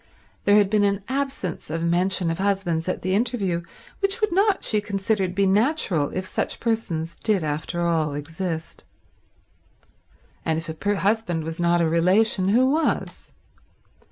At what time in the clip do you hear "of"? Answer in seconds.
1.69-1.83, 2.31-2.39